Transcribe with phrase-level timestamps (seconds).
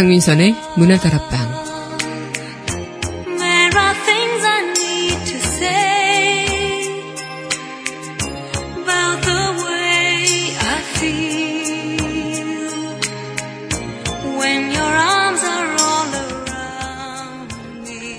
[0.00, 1.60] 강민선의 문화다락방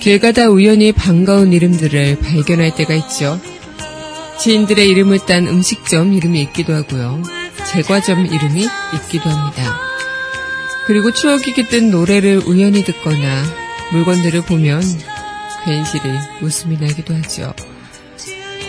[0.02, 3.42] 길 가다 우연히 반가운 이름들을 발견할 때가 있죠.
[4.40, 7.24] 지인들의 이름을 딴 음식점 이름이 있기도 하고요.
[7.74, 9.91] 제과점 이름이 있기도 합니다.
[10.92, 13.46] 그리고 추억이 깃든 노래를 우연히 듣거나
[13.94, 14.82] 물건들을 보면
[15.64, 16.02] 괜시리
[16.42, 17.54] 웃음이 나기도 하죠.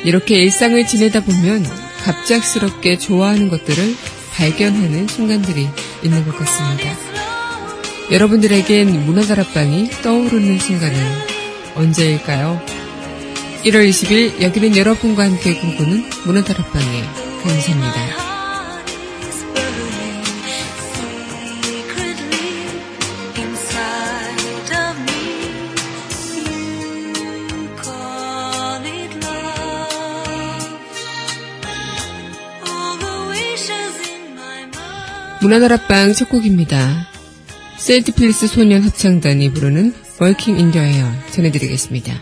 [0.04, 1.66] 이렇게 일상을 지내다 보면
[2.04, 3.96] 갑작스럽게 좋아하는 것들을
[4.34, 5.68] 발견하는 순간들이
[6.04, 6.96] 있는 것 같습니다.
[8.12, 10.96] 여러분들에겐 문화다락방이 떠오르는 순간은
[11.74, 12.64] 언제일까요?
[13.64, 17.02] 1월 20일 여기는 여러분과 함께 꿈꾸는 문화다락방의
[17.42, 18.21] 강사입니다.
[35.42, 37.08] 문화다락방 첫 곡입니다.
[37.76, 39.92] 세인트필스 소년 합창단이 부르는
[40.54, 42.14] in the Air 전해드리겠습니다.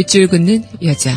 [0.00, 1.12] 밑줄 긋는 여자.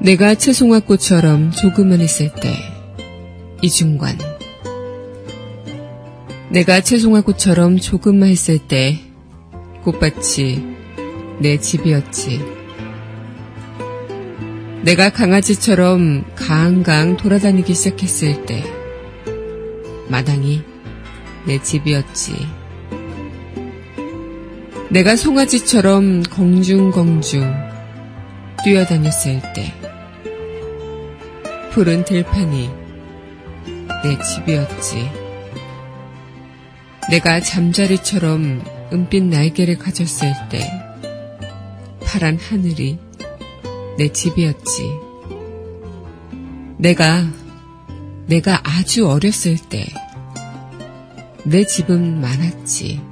[0.00, 2.56] 내가 채송화꽃처럼 조그만 했을 때,
[3.62, 4.18] 이중관.
[6.50, 8.98] 내가 채송화꽃처럼 조그만 했을 때,
[9.84, 10.60] 꽃밭이
[11.38, 12.40] 내 집이었지.
[14.82, 18.73] 내가 강아지처럼 강강 돌아다니기 시작했을 때,
[20.08, 20.62] 마당이
[21.46, 22.34] 내 집이었지.
[24.90, 27.52] 내가 송아지처럼 공중공중
[28.64, 29.74] 뛰어다녔을 때
[31.72, 32.70] 푸른 들판이
[34.04, 35.10] 내 집이었지.
[37.10, 38.62] 내가 잠자리처럼
[38.92, 40.70] 은빛 날개를 가졌을 때
[42.04, 42.98] 파란 하늘이
[43.98, 44.82] 내 집이었지.
[46.78, 47.24] 내가
[48.26, 49.86] 내가 아주 어렸을 때
[51.46, 53.02] 내 집은 많았지.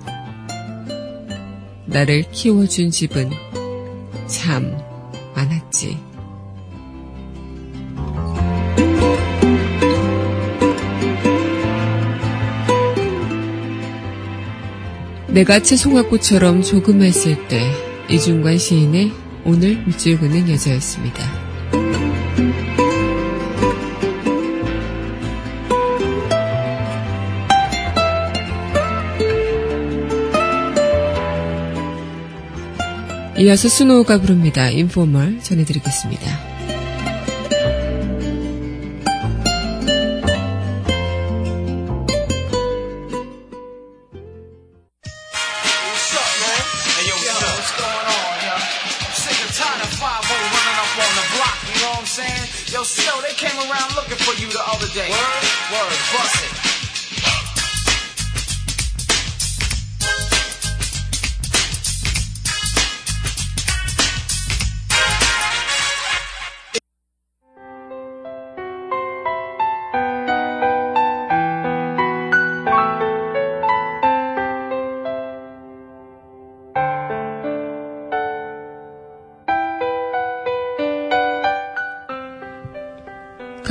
[1.85, 3.31] 나를 키워준 집은
[4.27, 4.75] 참
[5.35, 5.99] 많았지.
[15.29, 17.71] 내가 채송화꽃처럼 조그했을 때
[18.09, 19.13] 이중관 시인의
[19.45, 21.42] 오늘 밑줄 그는 여자였습니다.
[33.43, 34.69] 이어서 스노우가 부릅니다.
[34.69, 36.53] 인포멀 전해드리겠습니다.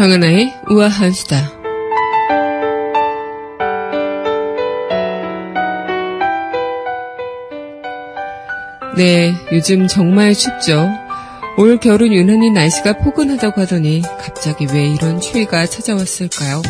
[0.02, 1.52] 강하나의 우아한 수다.
[8.98, 10.90] 네, 요즘 정말 춥죠.
[11.60, 16.64] 올 겨울은 유난히 날씨가 포근하다고 하더니 갑자기 왜 이런 추위가 찾아왔을까요?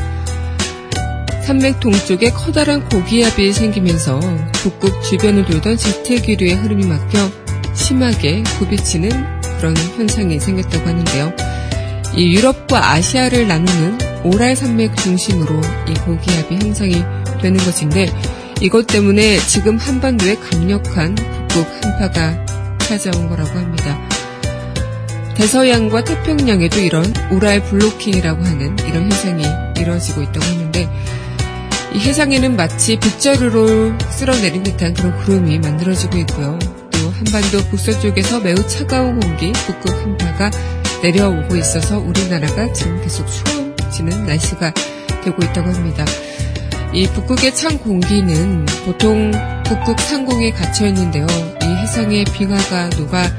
[1.46, 4.20] 산맥 동쪽에 커다란 고기압이 생기면서
[4.56, 7.18] 북극 주변을 돌던 제트기류의 흐름이 막혀
[7.76, 9.10] 심하게 굽이치는
[9.58, 11.51] 그런 현상이 생겼다고 하는데요.
[12.16, 17.04] 이 유럽과 아시아를 나누는 오랄 산맥 중심으로 이 고기압이 형성이
[17.42, 18.08] 되는 것인데
[18.60, 22.46] 이것 때문에 지금 한반도에 강력한 북극 한파가
[22.80, 24.00] 찾아온 거라고 합니다.
[25.36, 29.44] 대서양과 태평양에도 이런 우랄 블로킹이라고 하는 이런 현상이
[29.80, 30.90] 이루어지고 있다고 하는데
[31.94, 36.60] 이 해상에는 마치 빗자루로 쓸어내린 듯한 그런 구름이 만들어지고 있고요.
[36.92, 40.52] 또 한반도 북서쪽에서 매우 차가운 공기, 북극 한파가
[41.02, 44.74] 내려오고 있어서 우리나라가 지금 계속 추워지는 날씨가
[45.24, 46.06] 되고 있다고 합니다.
[46.94, 49.32] 이 북극의 찬 공기는 보통
[49.66, 51.26] 북극 상공에 갇혀 있는데요.
[51.64, 53.32] 이 해상의 빙하가 녹아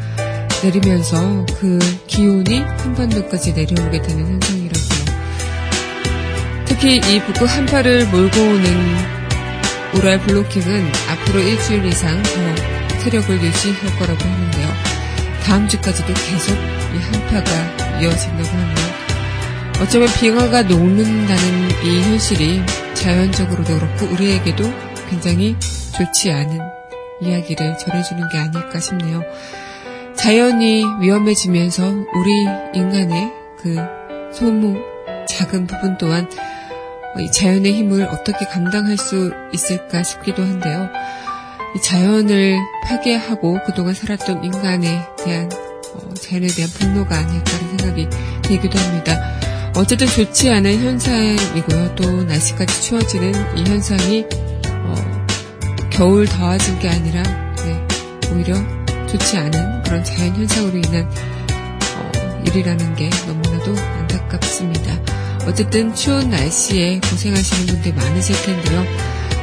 [0.63, 4.83] 내리면서 그 기온이 한반도까지 내려오게 되는 현상이라고요.
[6.65, 8.97] 특히 이 북극 한파를 몰고 오는
[9.95, 14.69] 우랄 블로킹은 앞으로 일주일 이상 더 세력을 유지할 거라고 하는데요.
[15.45, 18.93] 다음 주까지도 계속 이 한파가 이어진다고 하네요.
[19.83, 22.63] 어쩌면 빙하가 녹는다는 이 현실이
[22.95, 24.65] 자연적으로도 그렇고 우리에게도
[25.09, 25.57] 굉장히
[25.93, 26.61] 좋지 않은
[27.21, 29.23] 이야기를 전해주는 게 아닐까 싶네요.
[30.15, 31.83] 자연이 위험해지면서
[32.15, 32.31] 우리
[32.75, 33.77] 인간의 그
[34.33, 34.77] 소모
[35.29, 36.29] 작은 부분 또한
[37.19, 40.89] 이 자연의 힘을 어떻게 감당할 수 있을까 싶기도 한데요.
[41.75, 45.49] 이 자연을 파괴하고 그동안 살았던 인간에 대한
[45.95, 48.09] 어, 자연에 대한 분노가 아닐까라는 생각이
[48.43, 49.39] 들기도 합니다.
[49.75, 51.95] 어쨌든 좋지 않은 현상이고요.
[51.95, 54.27] 또 날씨까지 추워지는 이 현상이
[54.69, 55.27] 어,
[55.91, 57.23] 겨울 더워진 게 아니라
[57.65, 57.87] 네,
[58.33, 58.55] 오히려
[59.07, 61.11] 좋지 않은 그런 자연 현상으로 인한
[61.97, 65.01] 어, 일이라는 게 너무나도 안타깝습니다.
[65.47, 68.85] 어쨌든 추운 날씨에 고생하시는 분들 많으실 텐데요.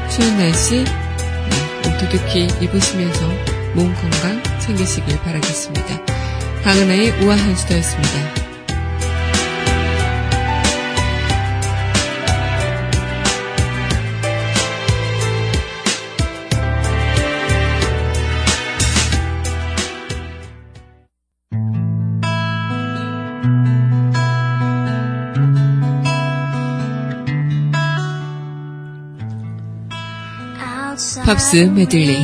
[0.10, 3.28] 추운 날씨 네, 두둑히 입으시면서
[3.76, 6.19] 몸 건강 챙기시길 바라겠습니다.
[6.64, 8.40] 강은하의 우아한 수다였습니다.
[31.26, 32.18] 팝스 메들리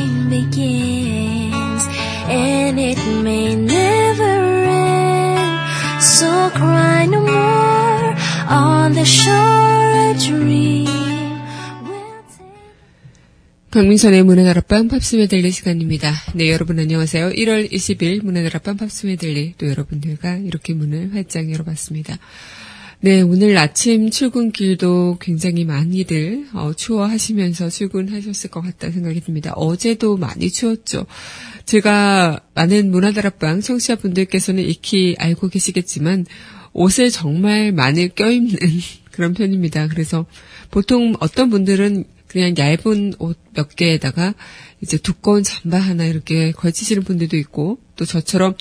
[6.46, 8.14] So cry no more
[8.48, 10.86] on the shore a dream.
[13.72, 16.12] 강민선의 문화 다락방 팝스 메들리 시간입니다.
[16.34, 17.30] 네, 여러분 안녕하세요.
[17.30, 22.16] 1월 20일 문화 다락방 팝스 메들리 또 여러분들과 이렇게 문을 활짝 열어봤습니다.
[23.00, 29.52] 네, 오늘 아침 출근길도 굉장히 많이들 어, 추워하시면서 출근하셨을 것 같다는 생각이 듭니다.
[29.54, 31.06] 어제도 많이 추웠죠.
[31.66, 36.26] 제가 많은 문화다락방 청취자분들께서는 익히 알고 계시겠지만
[36.72, 38.56] 옷을 정말 많이 껴입는
[39.12, 39.88] 그런 편입니다.
[39.88, 40.26] 그래서
[40.70, 44.34] 보통 어떤 분들은 그냥 얇은 옷 몇 개에다가
[44.80, 48.54] 이제 두꺼운 잠바 하나 이렇게 걸치시는 분들도 있고 또 저처럼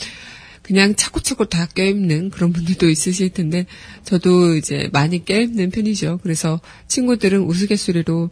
[0.62, 3.68] 그냥 차고차고 다 껴입는 그런 분들도 있으실 텐데
[4.04, 6.22] 저도 이제 많이 껴입는 편이죠.
[6.24, 8.32] 그래서 친구들은 우스갯소리로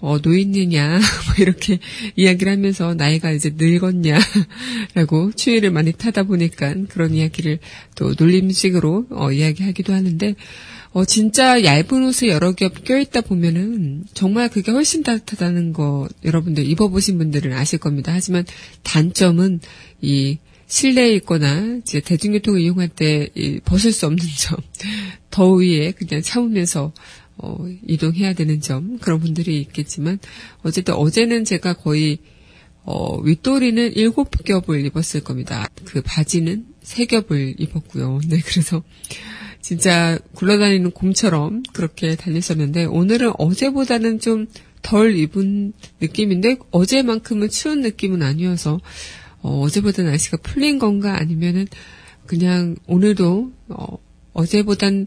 [0.00, 0.88] 어, 노인이냐,
[1.26, 1.78] 뭐 이렇게
[2.16, 4.18] 이야기를 하면서 나이가 이제 늙었냐
[4.94, 7.58] 라고 추위를 많이 타다 보니까 그런 이야기를
[7.96, 10.34] 또 놀림식으로 어, 이야기하기도 하는데,
[10.92, 17.18] 어, 진짜 얇은 옷을 여러 겹 껴있다 보면은 정말 그게 훨씬 따뜻하다는 거 여러분들 입어보신
[17.18, 18.12] 분들은 아실 겁니다.
[18.12, 18.44] 하지만
[18.84, 19.60] 단점은
[20.00, 23.28] 이 실내에 있거나 이제 대중교통을 이용할 때
[23.64, 24.58] 벗을 수 없는 점,
[25.30, 26.92] 더위에 그냥 참으면서
[27.38, 30.18] 어, 이동해야 되는 점 그런 분들이 있겠지만
[30.62, 32.18] 어쨌든 어제는 제가 거의
[32.84, 35.68] 어, 윗도리는 일곱 겹을 입었을 겁니다.
[35.84, 38.20] 그 바지는 세 겹을 입었고요.
[38.28, 38.82] 네, 그래서
[39.60, 44.46] 진짜 굴러다니는 곰처럼 그렇게 다녔었는데 오늘은 어제보다는 좀
[44.82, 48.80] 덜 입은 느낌인데 어제만큼은 추운 느낌은 아니어서
[49.40, 51.66] 어, 어제보다 날씨가 풀린 건가 아니면은
[52.26, 53.98] 그냥 오늘도 어,
[54.32, 55.06] 어제보단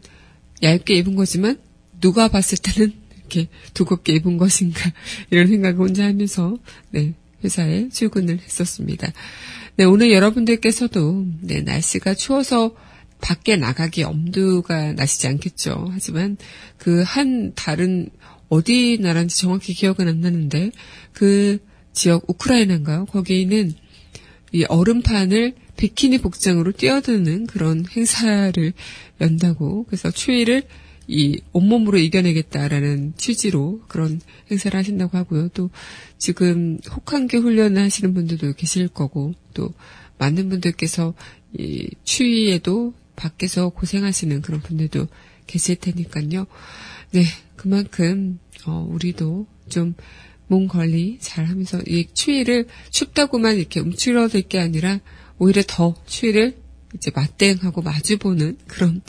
[0.62, 1.58] 얇게 입은 거지만
[2.02, 4.92] 누가 봤을 때는 이렇게 두껍게 입은 것인가
[5.30, 6.58] 이런 생각을 혼자 하면서
[6.90, 9.10] 네 회사에 출근을 했었습니다.
[9.76, 12.74] 네 오늘 여러분들께서도 네 날씨가 추워서
[13.22, 15.88] 밖에 나가기 엄두가 나시지 않겠죠.
[15.92, 16.36] 하지만
[16.76, 18.10] 그 한 다른
[18.48, 20.72] 어디 나라인지 정확히 기억은 안 나는데
[21.12, 21.58] 그
[21.94, 23.06] 지역 우크라이나인가요?
[23.06, 23.72] 거기는
[24.52, 28.72] 이 얼음판을 비키니 복장으로 뛰어드는 그런 행사를
[29.20, 30.64] 연다고 그래서 추위를
[31.08, 35.48] 이 온몸으로 이겨내겠다라는 취지로 그런 행사를 하신다고 하고요.
[35.48, 35.70] 또
[36.18, 39.72] 지금 혹한기 훈련을 하시는 분들도 계실 거고 또
[40.18, 41.14] 많은 분들께서
[41.58, 45.08] 이 추위에도 밖에서 고생하시는 그런 분들도
[45.46, 46.46] 계실 테니까요.
[47.10, 47.24] 네,
[47.56, 49.94] 그만큼 어, 우리도 좀
[50.52, 55.00] 몸 관리 잘 하면서 이 추위를 춥다고만 이렇게 움츠러들 게 아니라
[55.38, 56.56] 오히려 더 추위를
[56.94, 59.00] 이제 맞대응하고 마주보는 그런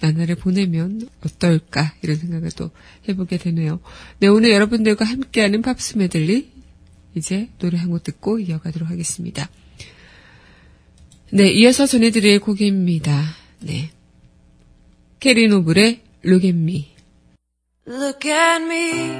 [0.00, 2.70] 나날을 보내면 어떨까 이런 생각을 또
[3.08, 3.80] 해보게 되네요.
[4.20, 6.50] 네, 오늘 여러분들과 함께하는 팝스 메들리
[7.14, 9.50] 이제 노래 한 곡 듣고 이어가도록 하겠습니다.
[11.30, 13.22] 네, 이어서 전해드릴 곡입니다.
[13.60, 13.90] 네.
[15.20, 16.94] 캐리 노블의 Look at me.
[17.86, 19.10] Look at me.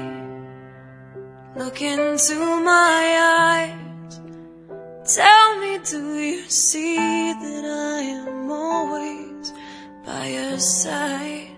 [1.57, 3.92] Look into my eyes.
[5.13, 9.53] Tell me, do you see that I am always
[10.03, 11.51] by your side?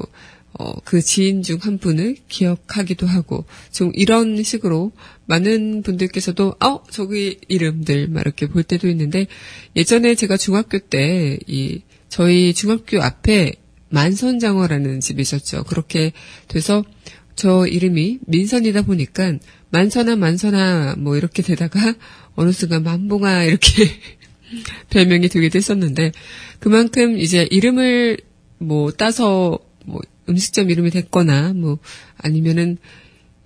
[0.60, 4.92] 어, 그 지인 중 한 분을 기억하기도 하고, 좀 이런 식으로
[5.26, 9.26] 많은 분들께서도, 어, 저기 이름들, 막 이렇게 볼 때도 있는데,
[9.76, 13.54] 예전에 제가 중학교 때, 이, 저희 중학교 앞에
[13.90, 15.64] 만선장어라는 집이 있었죠.
[15.64, 16.12] 그렇게
[16.48, 16.84] 돼서
[17.36, 19.40] 저 이름이 민선이다 보니까,
[19.72, 21.96] 만선아, 만선아, 뭐 이렇게 되다가,
[22.36, 23.90] 어느 순간 만봉아, 이렇게
[24.90, 26.12] 별명이 되기도 했었는데,
[26.60, 28.18] 그만큼 이제 이름을
[28.58, 31.80] 뭐 따서 뭐 음식점 이름이 됐거나 뭐
[32.18, 32.78] 아니면은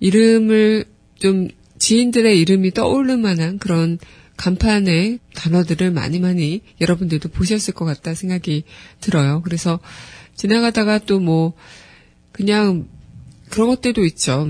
[0.00, 0.84] 이름을
[1.18, 1.48] 좀
[1.78, 3.98] 지인들의 이름이 떠오를 만한 그런
[4.36, 8.62] 간판의 단어들을 많이 많이 여러분들도 보셨을 것 같다 생각이
[9.00, 9.42] 들어요.
[9.42, 9.80] 그래서
[10.36, 11.54] 지나가다가 또 뭐
[12.32, 12.86] 그냥
[13.50, 14.46] 그런 것들도 있죠.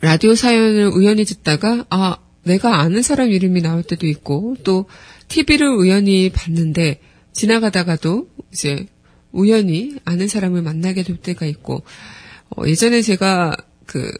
[0.00, 4.86] 라디오 사연을 우연히 듣다가 아 내가 아는 사람 이름이 나올 때도 있고 또
[5.28, 7.00] TV를 우연히 봤는데
[7.32, 8.86] 지나가다가도 이제
[9.32, 11.82] 우연히 아는 사람을 만나게 될 때가 있고
[12.56, 13.56] 어, 예전에 제가
[13.86, 14.10] 그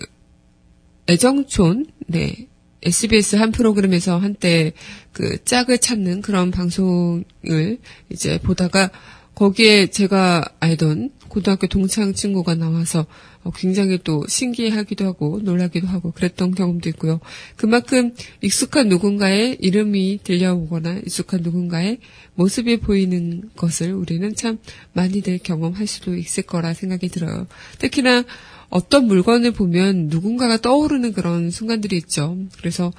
[1.09, 2.49] 애정촌 네
[2.83, 4.73] SBS 한 프로그램에서 한때
[5.13, 7.79] 그 짝을 찾는 그런 방송을
[8.11, 8.91] 이제 보다가
[9.39, 13.07] 거기에 제가 알던 고등학교 동창 친구가 나와서
[13.45, 17.21] 어, 굉장히 또 신기해하기도 하고 놀라기도 하고 그랬던 경험도 있고요.
[17.55, 22.01] 그만큼 익숙한 누군가의 이름이 들려오거나 익숙한 누군가의
[22.35, 24.59] 모습이 보이는 것을 우리는 참
[24.93, 27.47] 많이들 경험할 수도 있을 거라 생각이 들어요.
[27.79, 28.25] 특히나
[28.71, 32.37] 어떤 물건을 보면 누군가가 떠오르는 그런 순간들이 있죠.
[32.57, 32.93] 그래서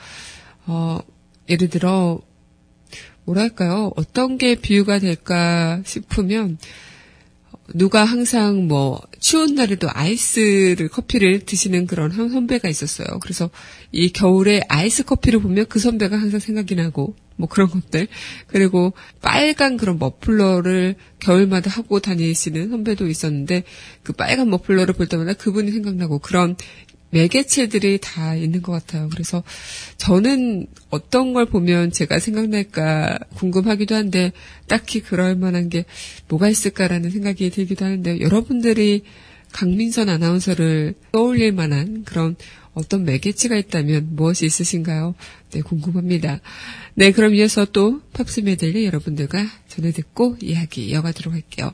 [0.65, 1.00] 어,
[1.50, 2.22] 예를 들어
[3.29, 3.91] 뭐랄까요?
[3.95, 6.57] 어떤 게 비유가 될까 싶으면
[7.75, 13.19] 누가 항상 뭐 추운 날에도 아이스를 커피를 드시는 그런 한 선배가 있었어요.
[13.21, 13.51] 그래서
[13.91, 18.07] 이 겨울에 아이스 커피를 보면 그 선배가 항상 생각이 나고 뭐 그런 것들
[18.48, 23.63] 그리고 빨간 그런 머플러를 겨울마다 하고 다니시는 선배도 있었는데
[24.01, 26.57] 그 빨간 머플러를 볼 때마다 그분이 생각나고 그런
[27.11, 29.09] 매개체들이 다 있는 것 같아요.
[29.09, 29.43] 그래서
[29.97, 34.31] 저는 어떤 걸 보면 제가 생각날까 궁금하기도 한데
[34.67, 35.85] 딱히 그럴 만한 게
[36.27, 39.03] 뭐가 있을까라는 생각이 들기도 하는데 여러분들이
[39.51, 42.35] 강민선 아나운서를 떠올릴 만한 그런
[42.73, 45.15] 어떤 매개체가 있다면 무엇이 있으신가요?
[45.51, 46.39] 네, 궁금합니다.
[46.93, 51.71] 네, 그럼 이어서 또 팝스 메들리 여러분들과 전해 듣고 이야기 이어가도록 할게요.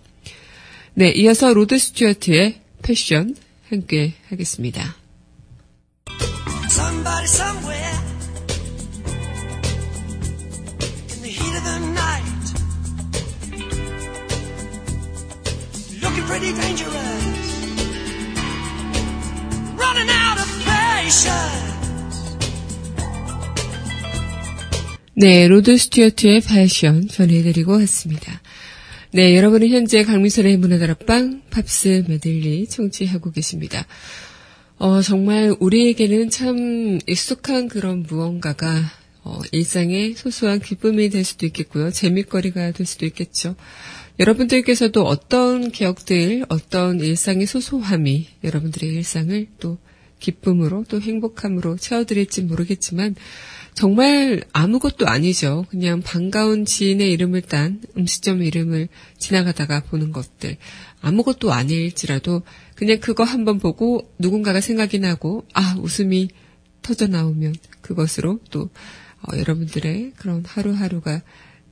[0.94, 3.36] 네, 이어서 로드 스튜어트의 Passion
[3.70, 4.96] 함께 하겠습니다.
[7.06, 8.00] Somebody somewhere
[11.14, 12.46] in the heat of the night
[16.02, 17.24] looking pretty dangerous
[19.78, 21.64] running out of patience
[25.18, 28.42] 네, 로드 스튜어트의 Passion 전해드리고 왔습니다.
[29.12, 33.86] 네, 여러분은 현재 강민선의 문화다락방 팝스 메들리 청취하고 계십니다.
[34.78, 38.82] 어, 정말 우리에게는 참 익숙한 그런 무언가가
[39.24, 41.92] 어, 일상의 소소한 기쁨이 될 수도 있겠고요.
[41.92, 43.56] 재밌거리가 될 수도 있겠죠.
[44.20, 49.78] 여러분들께서도 어떤 기억들, 어떤 일상의 소소함이 여러분들의 일상을 또
[50.20, 53.16] 기쁨으로 또 행복함으로 채워드릴지 모르겠지만
[53.76, 55.66] 정말 아무것도 아니죠.
[55.70, 60.56] 그냥 반가운 지인의 이름을 딴 음식점 이름을 지나가다가 보는 것들.
[61.02, 62.42] 아무것도 아닐지라도
[62.76, 66.30] 그냥 그거 한번 보고 누군가가 생각이 나고 아 웃음이
[66.82, 68.70] 터져 나오면 그것으로 또
[69.22, 71.22] 어, 여러분들의 그런 하루하루가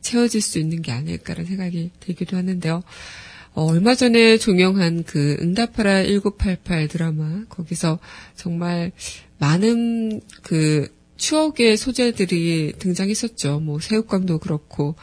[0.02, 2.84] 채워질 수 있는 게 아닐까라는 생각이 들기도 하는데요.
[3.54, 8.00] 어, 얼마 전에 종영한 그 응답하라 1988 드라마 거기서
[8.36, 8.92] 정말
[9.38, 10.90] 많은 그
[11.24, 13.62] 추억의 소재들이 등장했었죠.
[13.62, 14.96] 뭐 새우깡도 그렇고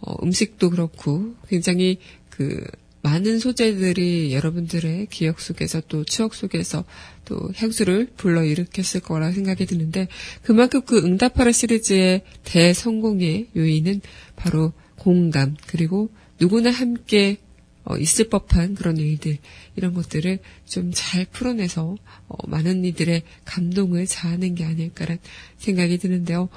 [0.00, 1.98] 어, 음식도 그렇고 굉장히
[2.28, 2.64] 그
[3.02, 6.84] 많은 소재들이 여러분들의 기억 속에서 또 추억 속에서
[7.24, 10.08] 또 향수를 불러일으켰을 거라 생각이 드는데
[10.42, 14.00] 그만큼 그 응답하라 시리즈의 대성공의 요인은
[14.34, 16.10] 바로 공감 그리고
[16.40, 17.38] 누구나 함께
[17.84, 19.38] 어, 있을 법한 그런 일들
[19.76, 21.96] 이런 것들을 좀 잘 풀어내서
[22.28, 25.18] 어, 많은 이들의 감동을 자아낸 게 아닐까란
[25.58, 26.48] 생각이 드는데요.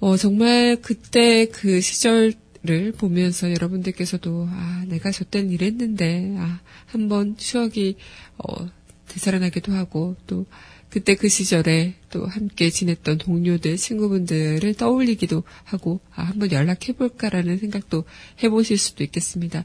[0.00, 7.96] 어, 정말 그때 그 시절을 보면서 여러분들께서도 아 내가 저땐 이랬는데 아 한번 추억이
[8.38, 8.68] 어,
[9.08, 10.46] 되살아나기도 하고 또
[10.90, 18.04] 그때 그 시절에 또 함께 지냈던 동료들, 친구분들을 떠올리기도 하고, 아, 한번 연락해볼까라는 생각도
[18.42, 19.64] 해보실 수도 있겠습니다.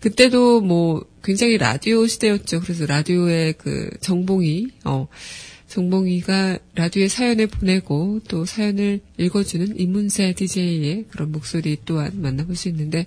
[0.00, 2.60] 그때도 뭐 굉장히 라디오 시대였죠.
[2.60, 5.06] 그래서 라디오의 그 정봉이, 어,
[5.68, 13.06] 정봉이가 라디오에 사연을 보내고 또 사연을 읽어주는 이문세 DJ의 그런 목소리 또한 만나볼 수 있는데,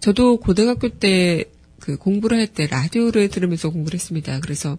[0.00, 1.44] 저도 고등학교 때
[1.80, 4.40] 그 공부를 할 때 라디오를 들으면서 공부를 했습니다.
[4.40, 4.78] 그래서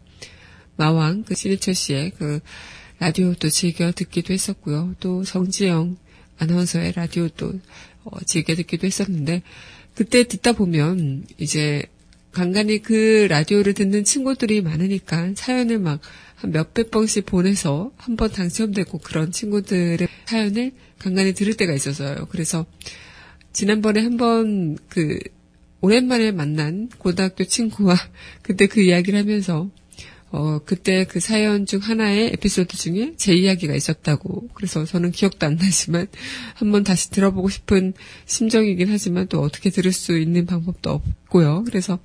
[0.78, 2.40] 마왕, 그 신해철 씨의 그
[3.00, 4.96] 라디오도 즐겨 듣기도 했었고요.
[5.00, 5.98] 또 정지영
[6.40, 7.60] 아나운서의 라디오도
[8.06, 9.44] 어, 즐겨 듣기도 했었는데
[9.96, 11.84] 그때 듣다 보면 이제
[12.32, 16.00] 간간히 그 라디오를 듣는 친구들이 많으니까 사연을 막
[16.38, 22.28] 한 몇백 번씩 보내서 한 번 당첨되고 그런 친구들의 사연을 간간히 들을 때가 있어서요.
[22.30, 22.66] 그래서
[23.54, 25.20] 지난번에 한번 그
[25.82, 27.96] 오랜만에 만난 고등학교 친구와
[28.44, 29.70] 그때 그 이야기를 하면서
[30.30, 34.50] 어, 그때 그 사연 중 하나의 에피소드 중에 제 이야기가 있었다고.
[34.54, 36.08] 그래서 저는 기억도 안 나지만
[36.56, 37.94] 한번 다시 들어보고 싶은
[38.26, 41.64] 심정이긴 하지만 또 어떻게 들을 수 있는 방법도 없고요.
[41.66, 42.00] 그래서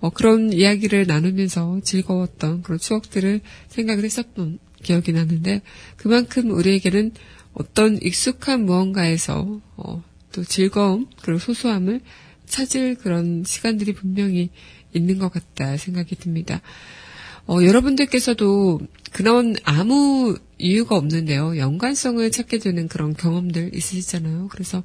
[0.00, 5.62] 어, 그런 이야기를 나누면서 즐거웠던 그런 추억들을 생각을 했었던 기억이 나는데
[5.96, 7.12] 그만큼 우리에게는
[7.52, 12.00] 어떤 익숙한 무언가에서 어, 또 즐거움 그리고 소소함을
[12.46, 14.50] 찾을 그런 시간들이 분명히
[14.94, 16.62] 있는 것 같다 생각이 듭니다.
[17.48, 18.80] 어, 여러분들께서도
[19.12, 21.56] 그런 아무 이유가 없는데요.
[21.56, 24.48] 연관성을 찾게 되는 그런 경험들 있으시잖아요.
[24.48, 24.84] 그래서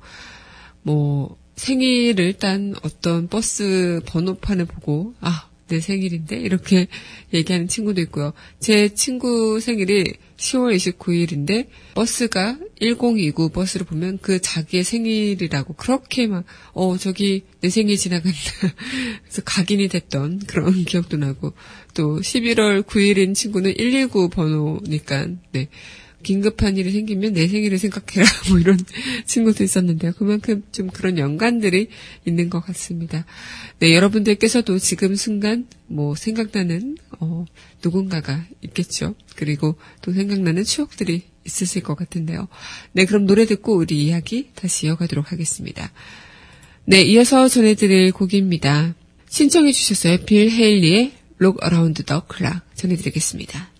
[0.82, 6.88] 뭐 생일을 일단 어떤 버스 번호판을 보고 아, 내 생일인데 이렇게
[7.34, 8.32] 얘기하는 친구도 있고요.
[8.60, 16.97] 제 친구 생일이 10월 29일인데 버스가 1029 버스를 보면 그 자기의 생일이라고 그렇게 막, 어,
[16.97, 18.34] 저기 내 생일 지나간다.
[19.23, 21.53] 그래서 각인이 됐던 그런 기억도 나고
[21.93, 25.69] 또 11월 9일인 친구는 119 번호니까, 네.
[26.23, 28.25] 긴급한 일이 생기면 내 생일을 생각해라.
[28.49, 28.79] 뭐 이런
[29.25, 30.13] 친구도 있었는데요.
[30.17, 31.89] 그만큼 좀 그런 연관들이
[32.25, 33.25] 있는 것 같습니다.
[33.79, 37.45] 네, 여러분들께서도 지금 순간 뭐 생각나는, 어,
[37.83, 39.15] 누군가가 있겠죠.
[39.36, 42.47] 그리고 또 생각나는 추억들이 있으실 것 같은데요.
[42.93, 45.91] 네, 그럼 노래 듣고 우리 이야기 다시 이어가도록 하겠습니다.
[46.86, 48.95] 네, 이어서 전해드릴 곡입니다.
[49.29, 50.17] 신청해 주셨어요.
[50.25, 53.72] 빌 헤일리의 Look Around the Clock 전해드리겠습니다.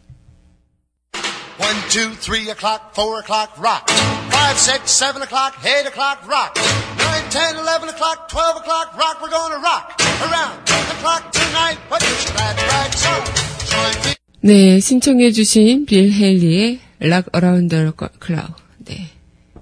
[1.64, 3.88] 1, 2, 3 o'clock, 4 o'clock, rock.
[3.88, 6.58] 5, 6, 7 o'clock, 8 o'clock, rock.
[6.98, 9.22] 9, 10, 11 o'clock, 12 o'clock, rock.
[9.22, 9.96] We're gonna rock
[10.28, 11.78] around the clock tonight.
[11.90, 13.24] Put your glad rags on.
[13.72, 14.16] Join me.
[14.42, 18.56] 네, 신청해주신 빌 헬리의 Rock Around the Clock.
[18.80, 19.08] 네,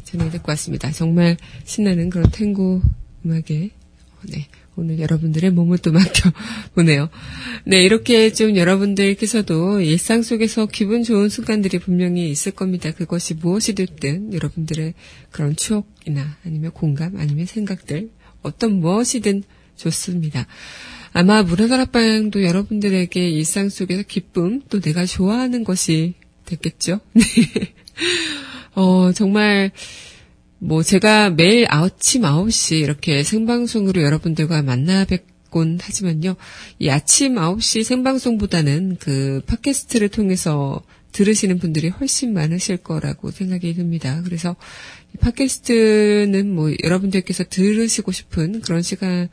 [0.03, 0.91] 전해 듣고 왔습니다.
[0.91, 2.81] 정말 신나는 그런 탱고
[3.23, 3.69] 음악에,
[4.23, 7.09] 네, 오늘 여러분들의 몸을 또 맡겨보네요.
[7.65, 12.91] 네, 이렇게 좀 여러분들께서도 일상 속에서 기분 좋은 순간들이 분명히 있을 겁니다.
[12.91, 14.93] 그것이 무엇이 됐든 여러분들의
[15.29, 18.09] 그런 추억이나 아니면 공감 아니면 생각들
[18.41, 19.43] 어떤 무엇이든
[19.75, 20.47] 좋습니다.
[21.13, 26.13] 아마 문화다락방도 여러분들에게 일상 속에서 기쁨 또 내가 좋아하는 것이
[26.45, 27.01] 됐겠죠.
[27.13, 27.23] 네.
[28.73, 29.71] 어, 정말
[30.63, 36.35] 뭐 제가 매일 아침 9시 이렇게 생방송으로 여러분들과 만나 뵙곤 하지만요.
[36.77, 44.21] 이 아침 9시 생방송보다는 그 팟캐스트를 통해서 들으시는 분들이 훨씬 많으실 거라고 생각이 듭니다.
[44.23, 44.55] 그래서
[45.19, 49.29] 팟캐스트는 뭐 여러분들께서 들으시고 싶은 그런 시간에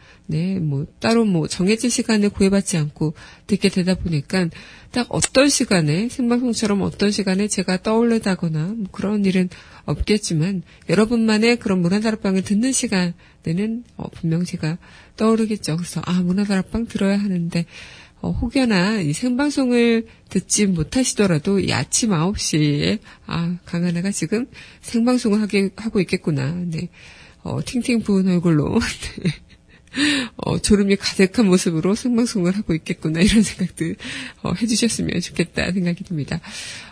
[0.61, 3.15] 뭐 따로 뭐 정해진 시간을 구애받지 않고
[3.47, 4.49] 듣게 되다 보니까
[4.91, 9.49] 딱 어떤 시간에 생방송처럼 어떤 시간에 제가 떠올르다거나 뭐 그런 일은
[9.85, 14.79] 없겠지만 여러분만의 그런 문화다락방을 듣는 시간에는 어 분명 제가
[15.17, 15.77] 떠오르겠죠.
[15.77, 17.65] 그래서 아 문화다락방 들어야 하는데
[18.21, 24.47] 어, 혹여나 이 생방송을 듣지 못하시더라도 이 아침 9시에 아 강하나가 지금
[24.81, 26.53] 생방송을 하게, 하고 있겠구나.
[26.53, 26.89] 네.
[27.43, 28.79] 어, 팅팅 부은 얼굴로
[29.23, 29.33] 네.
[30.37, 33.97] 어, 졸음이 가득한 모습으로 생방송을 하고 있겠구나 이런 생각들
[34.43, 36.41] 어, 해주셨으면 좋겠다 생각이 듭니다.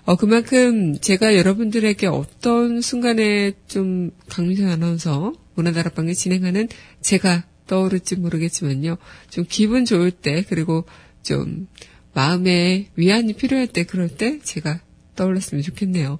[0.04, 6.68] 어, 그만큼 제가 여러분들에게 어떤 순간에 좀 강민선 아나운서 문화다락방을 진행하는
[7.00, 8.96] 제가 떠오를지 모르겠지만요.
[9.30, 10.84] 좀 기분 좋을 때 그리고
[11.26, 11.66] 좀
[12.14, 14.80] 마음에 위안이 필요할 때 그럴 때 제가
[15.16, 16.18] 떠올랐으면 좋겠네요.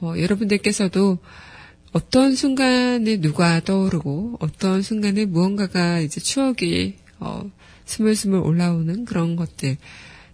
[0.00, 1.18] 어, 여러분들께서도
[1.92, 7.48] 어떤 순간에 누가 떠오르고 어떤 순간에 무언가가 이제 추억이 어,
[7.84, 9.76] 스물스물 올라오는 그런 것들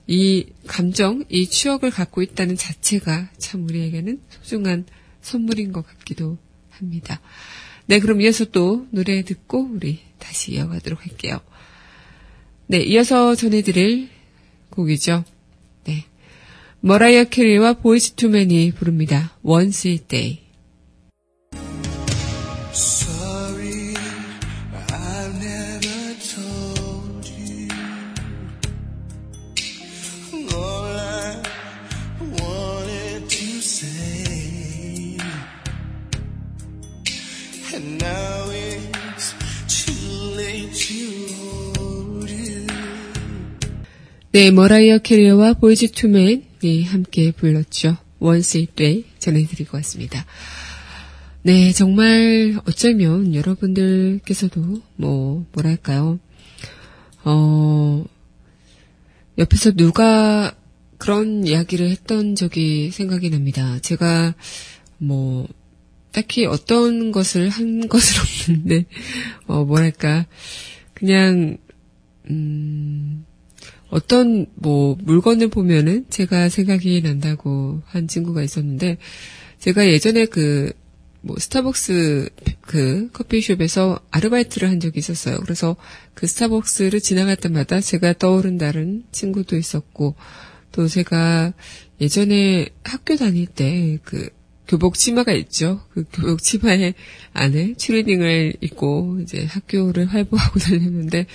[0.07, 4.87] 이 감정, 이 추억을 갖고 있다는 자체가 참 우리에게는 소중한
[5.20, 6.38] 선물인 것 같기도
[6.70, 7.20] 합니다.
[7.87, 11.40] 네, 그럼 이어서 또 노래 듣고 우리 다시 이어가도록 할게요.
[12.68, 14.09] 네, 이어서 전해드릴
[14.70, 15.24] 곡이죠.
[15.85, 16.05] 네.
[16.81, 19.33] 머라이어 캐리와 보이스 투맨이 부릅니다.
[19.44, 20.40] Once a Day.
[22.72, 23.94] Sorry,
[44.37, 47.96] 네, 머라이어 캐리와 보이즈 투맨이 함께 불렀죠.
[48.22, 50.27] A Day 전해드리고 왔습니다.
[51.40, 56.18] 네, 정말 어쩌면 여러분들께서도 뭐 뭐랄까요,
[57.25, 58.05] 어
[59.38, 60.55] 옆에서 누가
[60.99, 63.79] 그런 이야기를 했던 적이 생각이 납니다.
[63.79, 64.35] 제가
[64.99, 65.49] 뭐
[66.12, 68.85] 딱히 어떤 것을 한 것은 없는데
[69.46, 70.27] 어 뭐랄까
[70.92, 71.57] 그냥
[72.29, 73.25] 음
[73.88, 78.99] 어떤 뭐 물건을 보면은 제가 생각이 난다고 한 친구가 있었는데
[79.59, 80.72] 제가 예전에 그
[81.27, 82.29] 뭐 스타벅스
[82.61, 85.38] 그 커피숍에서 아르바이트를 한 적이 있었어요.
[85.40, 85.75] 그래서
[86.14, 90.14] 그 스타벅스를 지나갈 때마다 제가 떠오른 다른 친구도 있었고
[90.70, 91.53] 또 제가
[92.01, 94.29] 예전에 학교 다닐 때 그
[94.68, 95.81] 교복 치마가 있죠.
[95.90, 96.94] 그 교복 치마에
[97.33, 101.27] 안에 추리닝을 입고 이제 학교를 활보하고 다녔는데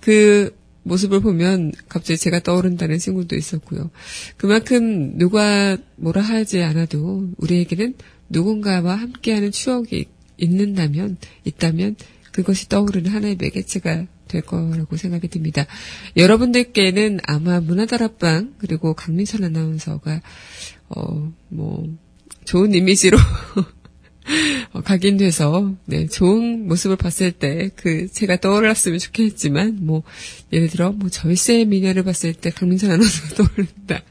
[0.00, 3.90] 그 모습을 보면 갑자기 제가 떠오른다는 친구도 있었고요.
[4.36, 7.94] 그만큼 누가 뭐라 하지 않아도 우리에게는
[8.28, 11.96] 누군가와 함께하는 추억이 있는다면, 있다면
[12.32, 15.66] 그것이 떠오르는 하나의 매개체가 될 거라고 생각이 듭니다.
[16.16, 20.22] 여러분들께는 아마 문화다락방 그리고 강민선 아나운서가
[20.88, 21.86] 어 뭐
[22.44, 23.64] 좋은 이미지로 어,
[24.84, 30.02] 각인돼서 네, 좋은 모습을 봤을 때 그 제가 떠올랐으면 좋겠지만 뭐
[30.52, 34.02] 예를 들어 뭐 절세 미녀를 봤을 때 강민선 아나운서가 떠오른다.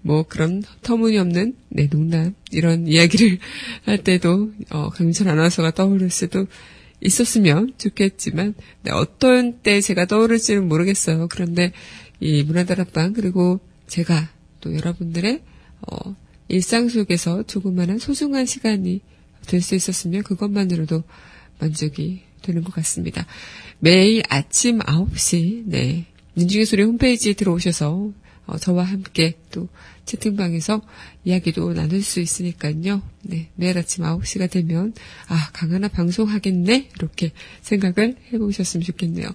[0.00, 3.38] 뭐 그런 터무니없는 네 농담 이런 이야기를
[3.84, 6.46] 할 때도 어, 강민선 아나운서가 떠오를 수도
[7.00, 11.28] 있었으면 좋겠지만 네, 어떤 때 제가 떠오를지는 모르겠어요.
[11.28, 11.72] 그런데
[12.20, 15.42] 이 문화다락방 그리고 제가 또 여러분들의
[15.90, 16.16] 어,
[16.48, 19.02] 일상 속에서 조그마한 소중한 시간이
[19.46, 21.02] 될 수 있었으면 그것만으로도
[21.58, 23.26] 만족이 되는 것 같습니다.
[23.78, 28.12] 매일 아침 9시 네 민중의 소리 홈페이지에 들어오셔서
[28.46, 29.68] 어, 저와 함께 또
[30.04, 30.82] 채팅방에서
[31.24, 33.00] 이야기도 나눌 수 있으니까요.
[33.22, 34.92] 네, 매일 아침 9시가 되면
[35.28, 39.28] 아 강하나 방송하겠네 이렇게 생각을 해보셨으면 좋겠네요.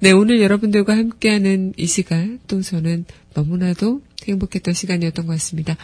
[0.00, 5.76] 네, 오늘 여러분들과 함께하는 이 시간 또 저는 너무나도 행복했던 시간이었던 것 같습니다.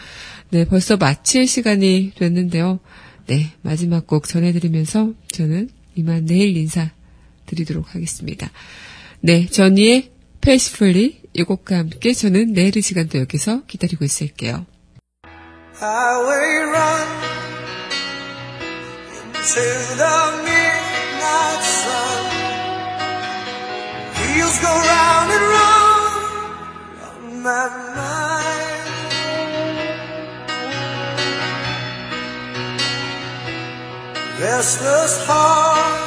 [0.49, 2.79] 네, 벌써 마칠 시간이 됐는데요.
[3.27, 6.91] 네, 마지막 곡 전해드리면서 저는 이만 내일 인사
[7.45, 8.51] 드리도록 하겠습니다.
[9.21, 14.65] 네, 전희의 페이스풀리 이 곡과 함께 저는 내일 이 시간도 여기서 기다리고 있을게요.
[15.81, 17.23] Highway run
[34.43, 36.02] restless heart